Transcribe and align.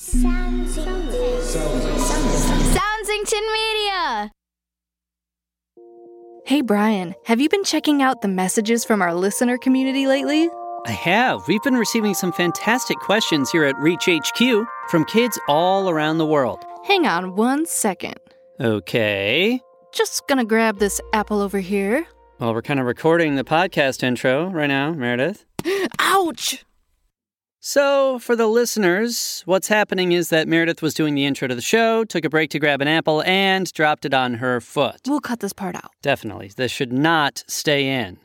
Soundsington 0.00 1.12
Media. 3.52 4.30
Hey 6.46 6.62
Brian, 6.62 7.14
have 7.26 7.38
you 7.38 7.50
been 7.50 7.64
checking 7.64 8.00
out 8.00 8.22
the 8.22 8.28
messages 8.28 8.82
from 8.82 9.02
our 9.02 9.12
listener 9.12 9.58
community 9.58 10.06
lately? 10.06 10.48
I 10.86 10.92
have. 10.92 11.46
We've 11.46 11.62
been 11.62 11.76
receiving 11.76 12.14
some 12.14 12.32
fantastic 12.32 12.98
questions 13.00 13.50
here 13.50 13.64
at 13.64 13.76
Reach 13.76 14.08
HQ 14.08 14.38
from 14.88 15.04
kids 15.04 15.38
all 15.48 15.90
around 15.90 16.16
the 16.16 16.24
world. 16.24 16.64
Hang 16.86 17.06
on 17.06 17.36
one 17.36 17.66
second. 17.66 18.16
Okay. 18.58 19.60
Just 19.92 20.26
gonna 20.28 20.46
grab 20.46 20.78
this 20.78 20.98
apple 21.12 21.42
over 21.42 21.60
here. 21.60 22.06
Well, 22.38 22.54
we're 22.54 22.62
kind 22.62 22.80
of 22.80 22.86
recording 22.86 23.34
the 23.34 23.44
podcast 23.44 24.02
intro 24.02 24.46
right 24.46 24.66
now, 24.66 24.94
Meredith. 24.94 25.44
Ouch! 25.98 26.64
So, 27.62 28.18
for 28.20 28.36
the 28.36 28.46
listeners, 28.46 29.42
what's 29.44 29.68
happening 29.68 30.12
is 30.12 30.30
that 30.30 30.48
Meredith 30.48 30.80
was 30.80 30.94
doing 30.94 31.14
the 31.14 31.26
intro 31.26 31.46
to 31.46 31.54
the 31.54 31.60
show, 31.60 32.04
took 32.04 32.24
a 32.24 32.30
break 32.30 32.48
to 32.52 32.58
grab 32.58 32.80
an 32.80 32.88
apple, 32.88 33.22
and 33.24 33.70
dropped 33.74 34.06
it 34.06 34.14
on 34.14 34.32
her 34.34 34.62
foot. 34.62 35.02
We'll 35.06 35.20
cut 35.20 35.40
this 35.40 35.52
part 35.52 35.76
out. 35.76 35.90
Definitely. 36.00 36.52
This 36.56 36.72
should 36.72 36.90
not 36.90 37.44
stay 37.48 37.86
in. 37.86 38.16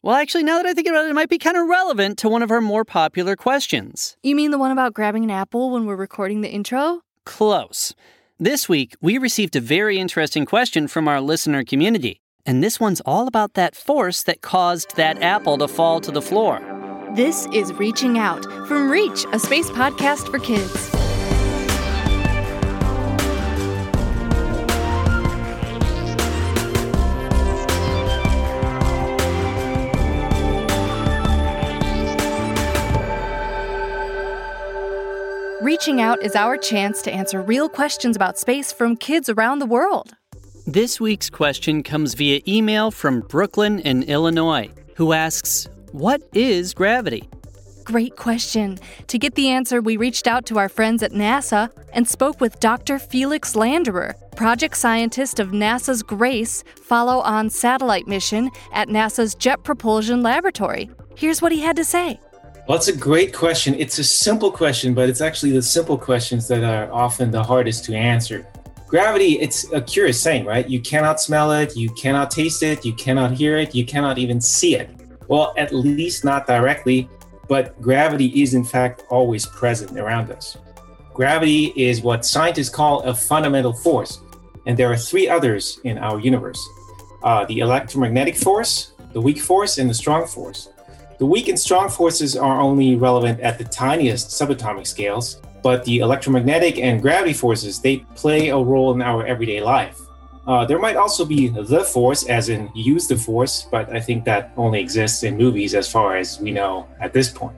Well, 0.00 0.14
actually, 0.14 0.44
now 0.44 0.56
that 0.56 0.66
I 0.66 0.72
think 0.72 0.88
about 0.88 1.04
it, 1.04 1.10
it 1.10 1.14
might 1.14 1.28
be 1.28 1.36
kind 1.36 1.58
of 1.58 1.66
relevant 1.66 2.16
to 2.20 2.30
one 2.30 2.42
of 2.42 2.50
our 2.50 2.62
more 2.62 2.86
popular 2.86 3.36
questions. 3.36 4.16
You 4.22 4.34
mean 4.34 4.50
the 4.50 4.56
one 4.56 4.70
about 4.70 4.94
grabbing 4.94 5.24
an 5.24 5.30
apple 5.30 5.70
when 5.70 5.84
we're 5.84 5.94
recording 5.94 6.40
the 6.40 6.50
intro? 6.50 7.02
Close. 7.26 7.94
This 8.38 8.66
week, 8.66 8.96
we 9.02 9.18
received 9.18 9.56
a 9.56 9.60
very 9.60 9.98
interesting 9.98 10.46
question 10.46 10.88
from 10.88 11.06
our 11.06 11.20
listener 11.20 11.64
community. 11.64 12.22
And 12.46 12.64
this 12.64 12.80
one's 12.80 13.02
all 13.02 13.28
about 13.28 13.54
that 13.54 13.76
force 13.76 14.22
that 14.22 14.40
caused 14.40 14.96
that 14.96 15.20
apple 15.20 15.58
to 15.58 15.68
fall 15.68 16.00
to 16.00 16.10
the 16.10 16.22
floor. 16.22 16.73
This 17.14 17.46
is 17.52 17.72
Reaching 17.74 18.18
Out 18.18 18.42
from 18.66 18.90
Reach, 18.90 19.24
a 19.30 19.38
space 19.38 19.70
podcast 19.70 20.28
for 20.32 20.40
kids. 20.40 20.90
Reaching 35.62 36.00
Out 36.00 36.20
is 36.20 36.34
our 36.34 36.56
chance 36.56 37.00
to 37.02 37.12
answer 37.12 37.40
real 37.40 37.68
questions 37.68 38.16
about 38.16 38.38
space 38.38 38.72
from 38.72 38.96
kids 38.96 39.28
around 39.28 39.60
the 39.60 39.66
world. 39.66 40.10
This 40.66 41.00
week's 41.00 41.30
question 41.30 41.84
comes 41.84 42.14
via 42.14 42.40
email 42.48 42.90
from 42.90 43.20
Brooklyn 43.20 43.78
in 43.78 44.02
Illinois, 44.02 44.68
who 44.96 45.12
asks, 45.12 45.68
What 45.94 46.22
is 46.34 46.74
gravity? 46.74 47.28
Great 47.84 48.16
question. 48.16 48.80
To 49.06 49.16
get 49.16 49.36
the 49.36 49.48
answer, 49.50 49.80
we 49.80 49.96
reached 49.96 50.26
out 50.26 50.44
to 50.46 50.58
our 50.58 50.68
friends 50.68 51.04
at 51.04 51.12
NASA 51.12 51.70
and 51.92 52.08
spoke 52.08 52.40
with 52.40 52.58
Dr. 52.58 52.98
Felix 52.98 53.54
Landerer, 53.54 54.14
project 54.34 54.76
scientist 54.76 55.38
of 55.38 55.50
NASA's 55.50 56.02
GRACE 56.02 56.64
follow 56.82 57.20
on 57.20 57.48
satellite 57.48 58.08
mission 58.08 58.50
at 58.72 58.88
NASA's 58.88 59.36
Jet 59.36 59.62
Propulsion 59.62 60.20
Laboratory. 60.20 60.90
Here's 61.14 61.40
what 61.40 61.52
he 61.52 61.60
had 61.60 61.76
to 61.76 61.84
say. 61.84 62.18
Well, 62.66 62.76
it's 62.76 62.88
a 62.88 62.96
great 62.96 63.32
question. 63.32 63.76
It's 63.78 64.00
a 64.00 64.04
simple 64.04 64.50
question, 64.50 64.94
but 64.94 65.08
it's 65.08 65.20
actually 65.20 65.52
the 65.52 65.62
simple 65.62 65.96
questions 65.96 66.48
that 66.48 66.64
are 66.64 66.92
often 66.92 67.30
the 67.30 67.44
hardest 67.44 67.84
to 67.84 67.94
answer. 67.94 68.44
Gravity, 68.88 69.34
it's 69.34 69.72
a 69.72 69.80
curious 69.80 70.24
thing, 70.24 70.44
right? 70.44 70.68
You 70.68 70.80
cannot 70.80 71.20
smell 71.20 71.52
it, 71.52 71.76
you 71.76 71.88
cannot 71.90 72.32
taste 72.32 72.64
it, 72.64 72.84
you 72.84 72.94
cannot 72.94 73.30
hear 73.30 73.56
it, 73.56 73.76
you 73.76 73.86
cannot 73.86 74.18
even 74.18 74.40
see 74.40 74.74
it. 74.74 74.90
Well, 75.28 75.54
at 75.56 75.74
least 75.74 76.24
not 76.24 76.46
directly, 76.46 77.08
but 77.48 77.80
gravity 77.80 78.42
is 78.42 78.54
in 78.54 78.64
fact 78.64 79.04
always 79.10 79.46
present 79.46 79.98
around 79.98 80.30
us. 80.30 80.56
Gravity 81.12 81.72
is 81.76 82.02
what 82.02 82.24
scientists 82.24 82.68
call 82.68 83.02
a 83.02 83.14
fundamental 83.14 83.72
force, 83.72 84.20
and 84.66 84.76
there 84.76 84.90
are 84.90 84.96
three 84.96 85.28
others 85.28 85.78
in 85.84 85.98
our 85.98 86.18
universe 86.20 86.60
uh, 87.24 87.44
the 87.46 87.60
electromagnetic 87.60 88.36
force, 88.36 88.92
the 89.14 89.20
weak 89.20 89.40
force, 89.40 89.78
and 89.78 89.88
the 89.88 89.94
strong 89.94 90.26
force. 90.26 90.68
The 91.18 91.26
weak 91.26 91.48
and 91.48 91.58
strong 91.58 91.88
forces 91.88 92.36
are 92.36 92.60
only 92.60 92.96
relevant 92.96 93.40
at 93.40 93.56
the 93.56 93.64
tiniest 93.64 94.28
subatomic 94.28 94.86
scales, 94.86 95.40
but 95.62 95.84
the 95.84 96.00
electromagnetic 96.00 96.78
and 96.78 97.00
gravity 97.00 97.32
forces, 97.32 97.80
they 97.80 97.98
play 98.14 98.50
a 98.50 98.58
role 98.58 98.92
in 98.92 99.00
our 99.00 99.24
everyday 99.24 99.62
life. 99.62 99.98
Uh, 100.46 100.64
there 100.66 100.78
might 100.78 100.96
also 100.96 101.24
be 101.24 101.48
the 101.48 101.82
force, 101.84 102.26
as 102.26 102.50
in 102.50 102.70
use 102.74 103.08
the 103.08 103.16
force, 103.16 103.66
but 103.70 103.90
I 103.94 104.00
think 104.00 104.24
that 104.24 104.52
only 104.56 104.78
exists 104.78 105.22
in 105.22 105.38
movies 105.38 105.74
as 105.74 105.90
far 105.90 106.16
as 106.16 106.38
we 106.38 106.50
know 106.50 106.86
at 107.00 107.12
this 107.12 107.30
point. 107.30 107.56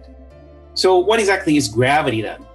So, 0.75 0.99
what 0.99 1.19
exactly 1.19 1.57
is 1.57 1.67
gravity 1.69 2.23
then? 2.23 2.47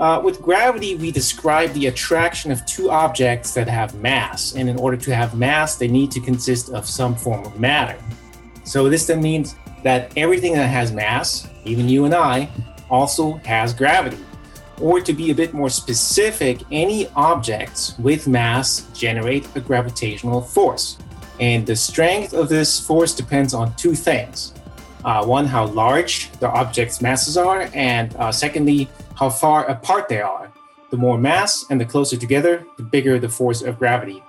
Uh, 0.00 0.20
with 0.24 0.40
gravity, 0.42 0.96
we 0.96 1.12
describe 1.12 1.72
the 1.74 1.86
attraction 1.86 2.50
of 2.50 2.64
two 2.66 2.90
objects 2.90 3.54
that 3.54 3.68
have 3.68 3.94
mass, 3.96 4.54
and 4.54 4.68
in 4.68 4.76
order 4.78 4.96
to 4.96 5.14
have 5.14 5.36
mass, 5.36 5.76
they 5.76 5.88
need 5.88 6.10
to 6.10 6.20
consist 6.20 6.70
of 6.70 6.88
some 6.88 7.14
form 7.14 7.44
of 7.44 7.60
matter. 7.60 7.98
So, 8.64 8.88
this 8.88 9.06
then 9.06 9.22
means 9.22 9.54
that 9.84 10.12
everything 10.16 10.54
that 10.54 10.66
has 10.66 10.92
mass, 10.92 11.46
even 11.64 11.88
you 11.88 12.04
and 12.04 12.14
I, 12.14 12.48
also 12.90 13.34
has 13.44 13.72
gravity. 13.72 14.18
Or 14.80 15.00
to 15.00 15.12
be 15.12 15.30
a 15.30 15.34
bit 15.34 15.52
more 15.52 15.70
specific, 15.70 16.60
any 16.70 17.08
objects 17.16 17.98
with 17.98 18.28
mass 18.28 18.86
generate 18.94 19.48
a 19.56 19.60
gravitational 19.60 20.40
force. 20.40 20.98
And 21.40 21.66
the 21.66 21.76
strength 21.76 22.32
of 22.32 22.48
this 22.48 22.78
force 22.80 23.14
depends 23.14 23.54
on 23.54 23.74
two 23.76 23.94
things. 23.94 24.54
Uh, 25.04 25.24
one, 25.24 25.46
how 25.46 25.66
large 25.66 26.30
the 26.40 26.48
object's 26.48 27.00
masses 27.00 27.36
are, 27.36 27.70
and 27.72 28.14
uh, 28.16 28.32
secondly, 28.32 28.88
how 29.14 29.30
far 29.30 29.66
apart 29.66 30.08
they 30.08 30.20
are. 30.20 30.52
The 30.90 30.96
more 30.96 31.18
mass 31.18 31.64
and 31.70 31.80
the 31.80 31.84
closer 31.84 32.16
together, 32.16 32.64
the 32.76 32.82
bigger 32.82 33.18
the 33.18 33.28
force 33.28 33.62
of 33.62 33.78
gravity. 33.78 34.22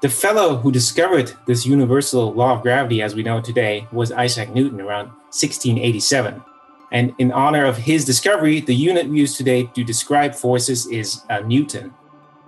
The 0.00 0.08
fellow 0.08 0.56
who 0.56 0.70
discovered 0.70 1.32
this 1.46 1.66
universal 1.66 2.32
law 2.32 2.54
of 2.54 2.62
gravity 2.62 3.02
as 3.02 3.14
we 3.14 3.22
know 3.22 3.40
today 3.40 3.86
was 3.90 4.12
Isaac 4.12 4.54
Newton 4.54 4.80
around 4.80 5.08
1687. 5.34 6.42
And 6.90 7.14
in 7.18 7.32
honor 7.32 7.64
of 7.64 7.76
his 7.76 8.04
discovery, 8.04 8.60
the 8.60 8.74
unit 8.74 9.08
we 9.08 9.20
use 9.20 9.36
today 9.36 9.64
to 9.74 9.84
describe 9.84 10.34
forces 10.34 10.86
is 10.86 11.22
uh, 11.28 11.40
Newton. 11.40 11.92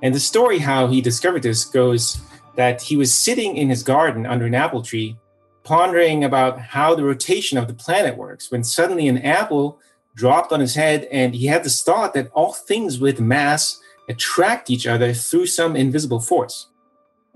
And 0.03 0.15
the 0.15 0.21
story 0.21 0.59
how 0.59 0.87
he 0.87 1.01
discovered 1.01 1.43
this 1.43 1.65
goes 1.65 2.23
that 2.57 2.81
he 2.83 2.97
was 2.97 3.15
sitting 3.15 3.57
in 3.57 3.69
his 3.69 3.83
garden 3.83 4.27
under 4.27 4.47
an 4.47 4.55
apple 4.55 4.83
tree, 4.83 5.19
pondering 5.63 6.25
about 6.25 6.59
how 6.59 6.95
the 6.95 7.05
rotation 7.05 7.59
of 7.59 7.69
the 7.69 7.75
planet 7.75 8.17
works, 8.17 8.51
when 8.51 8.65
suddenly 8.65 9.09
an 9.09 9.19
apple 9.19 9.79
dropped 10.15 10.53
on 10.53 10.61
his 10.61 10.75
head, 10.75 11.07
and 11.13 11.35
he 11.35 11.47
had 11.47 11.63
this 11.63 11.83
thought 11.83 12.15
that 12.15 12.31
all 12.33 12.53
things 12.53 12.99
with 12.99 13.21
mass 13.21 13.81
attract 14.09 14.71
each 14.71 14.87
other 14.87 15.13
through 15.13 15.47
some 15.47 15.77
invisible 15.77 16.21
force. 16.21 16.69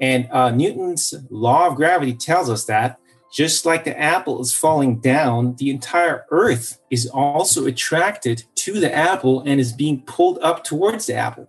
And 0.00 0.28
uh, 0.32 0.50
Newton's 0.50 1.14
law 1.30 1.68
of 1.68 1.76
gravity 1.76 2.14
tells 2.14 2.50
us 2.50 2.64
that 2.64 2.98
just 3.34 3.66
like 3.66 3.82
the 3.82 3.98
apple 3.98 4.40
is 4.40 4.54
falling 4.54 5.00
down, 5.00 5.56
the 5.56 5.68
entire 5.68 6.24
earth 6.30 6.78
is 6.88 7.08
also 7.08 7.66
attracted 7.66 8.44
to 8.54 8.78
the 8.78 8.94
apple 8.94 9.40
and 9.40 9.60
is 9.60 9.72
being 9.72 10.02
pulled 10.02 10.38
up 10.38 10.62
towards 10.62 11.06
the 11.06 11.14
apple. 11.14 11.48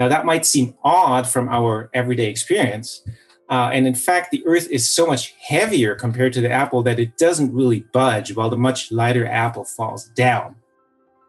Now, 0.00 0.08
that 0.08 0.26
might 0.26 0.44
seem 0.44 0.74
odd 0.82 1.28
from 1.28 1.48
our 1.48 1.90
everyday 1.94 2.28
experience. 2.28 3.02
Uh, 3.48 3.70
and 3.72 3.86
in 3.86 3.94
fact, 3.94 4.32
the 4.32 4.44
earth 4.46 4.68
is 4.68 4.90
so 4.90 5.06
much 5.06 5.34
heavier 5.40 5.94
compared 5.94 6.32
to 6.32 6.40
the 6.40 6.50
apple 6.50 6.82
that 6.82 6.98
it 6.98 7.16
doesn't 7.18 7.54
really 7.54 7.84
budge 7.92 8.34
while 8.34 8.50
the 8.50 8.56
much 8.56 8.90
lighter 8.90 9.24
apple 9.24 9.64
falls 9.64 10.06
down. 10.16 10.56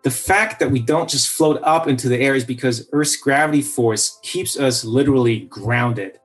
The 0.04 0.10
fact 0.10 0.60
that 0.60 0.72
we 0.72 0.80
don't 0.80 1.10
just 1.10 1.30
float 1.30 1.62
up 1.62 1.88
into 1.88 2.10
the 2.10 2.18
air 2.18 2.34
is 2.34 2.46
because 2.46 2.90
Earth's 2.94 3.16
gravity 3.16 3.62
force 3.62 4.18
keeps 4.24 4.60
us 4.60 4.84
literally 4.84 5.42
grounded. 5.42 6.18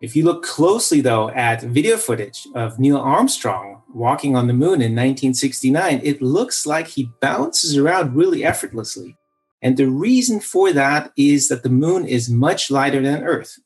If 0.00 0.14
you 0.14 0.24
look 0.24 0.44
closely, 0.44 1.00
though, 1.00 1.28
at 1.30 1.62
video 1.62 1.96
footage 1.96 2.46
of 2.54 2.78
Neil 2.78 2.98
Armstrong 2.98 3.82
walking 3.92 4.36
on 4.36 4.46
the 4.46 4.52
moon 4.52 4.80
in 4.80 4.94
1969, 4.94 6.00
it 6.04 6.22
looks 6.22 6.66
like 6.66 6.86
he 6.86 7.10
bounces 7.20 7.76
around 7.76 8.14
really 8.14 8.44
effortlessly. 8.44 9.16
And 9.60 9.76
the 9.76 9.88
reason 9.88 10.38
for 10.38 10.72
that 10.72 11.12
is 11.16 11.48
that 11.48 11.64
the 11.64 11.68
moon 11.68 12.06
is 12.06 12.30
much 12.30 12.70
lighter 12.70 13.02
than 13.02 13.24
Earth, 13.24 13.58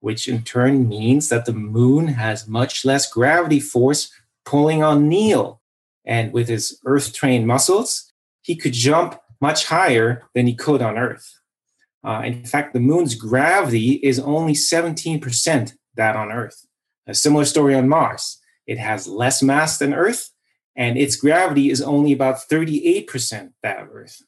which 0.00 0.28
in 0.28 0.42
turn 0.42 0.86
means 0.86 1.30
that 1.30 1.46
the 1.46 1.54
moon 1.54 2.08
has 2.08 2.46
much 2.46 2.84
less 2.84 3.10
gravity 3.10 3.58
force 3.58 4.12
pulling 4.44 4.82
on 4.82 5.08
Neil. 5.08 5.62
And 6.04 6.34
with 6.34 6.48
his 6.48 6.78
Earth 6.84 7.14
trained 7.14 7.46
muscles, 7.46 8.12
he 8.42 8.56
could 8.56 8.74
jump 8.74 9.18
much 9.40 9.64
higher 9.64 10.24
than 10.34 10.46
he 10.46 10.54
could 10.54 10.82
on 10.82 10.98
Earth. 10.98 11.40
Uh, 12.04 12.22
in 12.24 12.44
fact, 12.44 12.74
the 12.74 12.80
moon's 12.80 13.14
gravity 13.14 13.92
is 14.02 14.20
only 14.20 14.52
17% 14.52 15.72
that 15.98 16.16
on 16.16 16.32
Earth. 16.32 16.66
A 17.06 17.14
similar 17.14 17.44
story 17.44 17.74
on 17.74 17.88
Mars. 17.88 18.38
It 18.66 18.78
has 18.78 19.06
less 19.06 19.42
mass 19.42 19.78
than 19.78 19.92
Earth, 19.92 20.30
and 20.74 20.96
its 20.96 21.16
gravity 21.16 21.70
is 21.70 21.82
only 21.82 22.12
about 22.12 22.48
38% 22.50 23.52
that 23.62 23.82
of 23.82 23.88
Earth. 23.92 24.22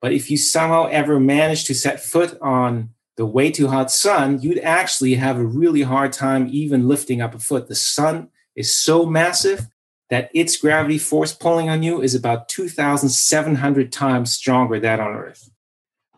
But 0.00 0.12
if 0.12 0.30
you 0.30 0.36
somehow 0.36 0.86
ever 0.86 1.18
manage 1.20 1.64
to 1.64 1.74
set 1.74 2.02
foot 2.02 2.36
on 2.40 2.90
the 3.16 3.26
way 3.26 3.50
too 3.50 3.68
hot 3.68 3.90
sun, 3.90 4.40
you'd 4.40 4.58
actually 4.58 5.14
have 5.14 5.38
a 5.38 5.44
really 5.44 5.82
hard 5.82 6.12
time 6.12 6.48
even 6.50 6.88
lifting 6.88 7.20
up 7.20 7.34
a 7.34 7.38
foot. 7.38 7.68
The 7.68 7.74
sun 7.74 8.28
is 8.54 8.76
so 8.76 9.06
massive 9.06 9.68
that 10.10 10.30
its 10.34 10.56
gravity 10.56 10.98
force 10.98 11.32
pulling 11.32 11.68
on 11.68 11.82
you 11.82 12.00
is 12.00 12.14
about 12.14 12.48
2,700 12.48 13.90
times 13.90 14.32
stronger 14.32 14.78
than 14.78 15.00
on 15.00 15.12
Earth. 15.12 15.50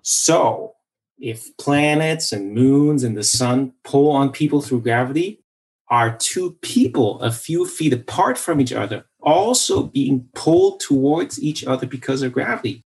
So, 0.02 0.74
if 1.18 1.56
planets 1.56 2.32
and 2.32 2.54
moons 2.54 3.02
and 3.02 3.16
the 3.16 3.24
sun 3.24 3.72
pull 3.84 4.10
on 4.10 4.30
people 4.30 4.60
through 4.60 4.82
gravity, 4.82 5.42
are 5.90 6.16
two 6.16 6.52
people 6.62 7.20
a 7.20 7.32
few 7.32 7.66
feet 7.66 7.92
apart 7.92 8.36
from 8.36 8.60
each 8.60 8.72
other 8.72 9.04
also 9.20 9.84
being 9.84 10.28
pulled 10.34 10.80
towards 10.80 11.42
each 11.42 11.64
other 11.64 11.86
because 11.86 12.22
of 12.22 12.32
gravity? 12.32 12.84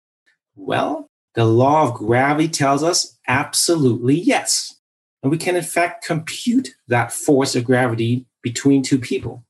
Well, 0.57 1.09
the 1.35 1.45
law 1.45 1.89
of 1.89 1.95
gravity 1.95 2.49
tells 2.49 2.83
us 2.83 3.19
absolutely 3.29 4.17
yes. 4.17 4.75
And 5.23 5.31
we 5.31 5.39
can, 5.39 5.57
in 5.57 5.63
fact, 5.63 6.05
compute 6.05 6.71
that 6.89 7.13
force 7.13 7.55
of 7.55 7.65
gravity 7.65 8.27
between 8.43 8.83
two 8.83 8.99
people. 8.99 9.45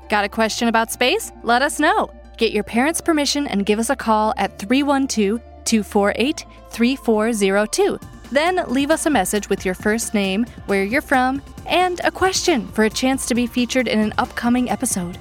Got 0.09 0.25
a 0.25 0.29
question 0.29 0.67
about 0.67 0.91
space? 0.91 1.31
Let 1.43 1.61
us 1.61 1.79
know. 1.79 2.11
Get 2.37 2.51
your 2.51 2.65
parents' 2.65 2.99
permission 2.99 3.47
and 3.47 3.65
give 3.65 3.79
us 3.79 3.89
a 3.89 3.95
call 3.95 4.33
at 4.35 4.59
312 4.59 5.39
248 5.63 6.45
3402. 6.69 7.99
Then 8.33 8.65
leave 8.67 8.91
us 8.91 9.05
a 9.05 9.09
message 9.09 9.47
with 9.47 9.63
your 9.63 9.75
first 9.75 10.13
name, 10.13 10.45
where 10.65 10.83
you're 10.83 10.99
from, 10.99 11.41
and 11.67 12.01
a 12.03 12.11
question 12.11 12.67
for 12.67 12.83
a 12.83 12.89
chance 12.89 13.27
to 13.27 13.33
be 13.33 13.47
featured 13.47 13.87
in 13.87 13.99
an 13.99 14.13
upcoming 14.17 14.69
episode. 14.69 15.17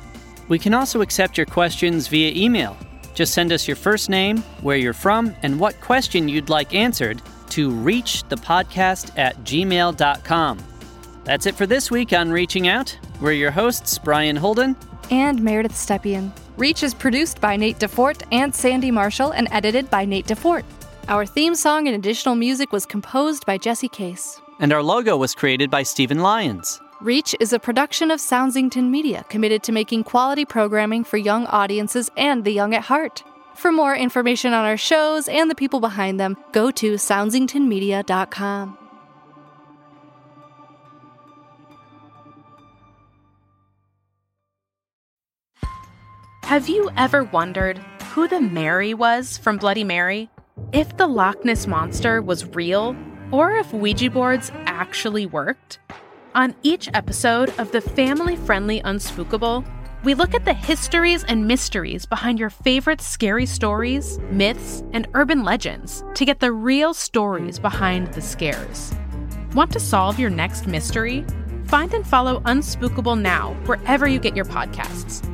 We 0.48 0.58
can 0.58 0.74
also 0.74 1.00
accept 1.00 1.36
your 1.36 1.46
questions 1.46 2.08
via 2.08 2.32
email 2.34 2.76
just 3.18 3.34
send 3.34 3.52
us 3.52 3.66
your 3.66 3.76
first 3.76 4.08
name, 4.08 4.38
where 4.62 4.76
you're 4.76 4.92
from, 4.92 5.34
and 5.42 5.58
what 5.58 5.80
question 5.80 6.28
you'd 6.28 6.48
like 6.48 6.72
answered 6.72 7.20
to 7.50 7.68
reachthepodcast 7.68 9.18
at 9.18 9.36
gmail.com. 9.42 10.58
That's 11.24 11.46
it 11.46 11.56
for 11.56 11.66
this 11.66 11.90
week 11.90 12.12
on 12.12 12.30
Reaching 12.30 12.68
Out. 12.68 12.96
We're 13.20 13.32
your 13.32 13.50
hosts, 13.50 13.98
Brian 13.98 14.36
Holden 14.36 14.76
and 15.10 15.42
Meredith 15.42 15.72
Stepien. 15.72 16.30
Reach 16.56 16.84
is 16.84 16.94
produced 16.94 17.40
by 17.40 17.56
Nate 17.56 17.80
DuFort 17.80 18.22
and 18.30 18.54
Sandy 18.54 18.92
Marshall 18.92 19.32
and 19.32 19.48
edited 19.50 19.90
by 19.90 20.04
Nate 20.04 20.26
DuFort. 20.26 20.62
Our 21.08 21.26
theme 21.26 21.56
song 21.56 21.88
and 21.88 21.96
additional 21.96 22.36
music 22.36 22.72
was 22.72 22.86
composed 22.86 23.44
by 23.46 23.58
Jesse 23.58 23.88
Case. 23.88 24.40
And 24.60 24.72
our 24.72 24.82
logo 24.82 25.16
was 25.16 25.34
created 25.34 25.70
by 25.70 25.82
Steven 25.82 26.20
Lyons. 26.20 26.80
Reach 27.08 27.34
is 27.40 27.54
a 27.54 27.58
production 27.58 28.10
of 28.10 28.20
Soundsington 28.20 28.90
Media 28.90 29.24
committed 29.30 29.62
to 29.62 29.72
making 29.72 30.04
quality 30.04 30.44
programming 30.44 31.04
for 31.04 31.16
young 31.16 31.46
audiences 31.46 32.10
and 32.18 32.44
the 32.44 32.50
young 32.50 32.74
at 32.74 32.82
heart. 32.82 33.24
For 33.54 33.72
more 33.72 33.96
information 33.96 34.52
on 34.52 34.66
our 34.66 34.76
shows 34.76 35.26
and 35.26 35.50
the 35.50 35.54
people 35.54 35.80
behind 35.80 36.20
them, 36.20 36.36
go 36.52 36.70
to 36.72 36.96
soundsingtonmedia.com. 36.96 38.76
Have 46.42 46.68
you 46.68 46.90
ever 46.94 47.24
wondered 47.24 47.78
who 48.12 48.28
the 48.28 48.42
Mary 48.42 48.92
was 48.92 49.38
from 49.38 49.56
Bloody 49.56 49.84
Mary? 49.84 50.28
If 50.74 50.98
the 50.98 51.06
Loch 51.06 51.42
Ness 51.42 51.66
Monster 51.66 52.20
was 52.20 52.44
real, 52.44 52.94
or 53.32 53.52
if 53.52 53.72
Ouija 53.72 54.10
boards 54.10 54.52
actually 54.66 55.24
worked? 55.24 55.78
On 56.38 56.54
each 56.62 56.88
episode 56.94 57.52
of 57.58 57.72
the 57.72 57.80
family 57.80 58.36
friendly 58.36 58.80
Unspookable, 58.82 59.68
we 60.04 60.14
look 60.14 60.36
at 60.36 60.44
the 60.44 60.54
histories 60.54 61.24
and 61.24 61.48
mysteries 61.48 62.06
behind 62.06 62.38
your 62.38 62.48
favorite 62.48 63.00
scary 63.00 63.44
stories, 63.44 64.20
myths, 64.30 64.84
and 64.92 65.08
urban 65.14 65.42
legends 65.42 66.04
to 66.14 66.24
get 66.24 66.38
the 66.38 66.52
real 66.52 66.94
stories 66.94 67.58
behind 67.58 68.14
the 68.14 68.20
scares. 68.20 68.94
Want 69.56 69.72
to 69.72 69.80
solve 69.80 70.20
your 70.20 70.30
next 70.30 70.68
mystery? 70.68 71.26
Find 71.64 71.92
and 71.92 72.06
follow 72.06 72.38
Unspookable 72.42 73.20
now 73.20 73.54
wherever 73.66 74.06
you 74.06 74.20
get 74.20 74.36
your 74.36 74.44
podcasts. 74.44 75.26